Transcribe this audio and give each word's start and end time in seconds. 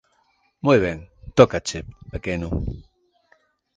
Moi 0.65 0.77
ben, 0.85 0.99
tócache, 1.37 1.79
pequeno. 2.13 2.49